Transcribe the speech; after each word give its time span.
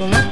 We 0.00 0.29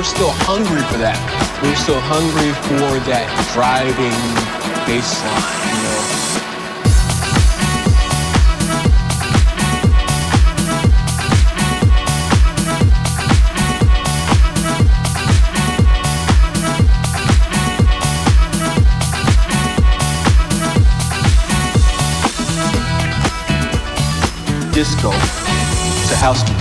We're 0.00 0.04
still 0.06 0.30
hungry 0.32 0.80
for 0.90 0.96
that. 0.96 1.20
We're 1.62 1.76
still 1.76 2.00
hungry 2.00 2.54
for 2.64 2.98
that 3.04 3.28
driving 3.52 4.16
bass 4.86 5.20
line, 5.26 5.76
you 5.76 5.82
know. 5.84 6.00
disco 24.72 25.10
to 26.08 26.16
house 26.16 26.42
music. 26.48 26.59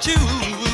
Choose. 0.00 0.67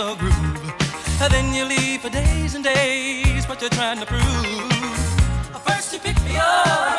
A 0.00 0.16
groove. 0.16 0.72
Then 1.30 1.52
you 1.52 1.64
leave 1.66 2.00
for 2.00 2.08
days 2.08 2.54
and 2.54 2.64
days, 2.64 3.46
what 3.48 3.60
you're 3.60 3.70
trying 3.70 4.00
to 4.00 4.06
prove. 4.06 4.72
First 5.66 5.92
you 5.92 5.98
pick 6.00 6.16
me 6.24 6.36
up, 6.36 6.89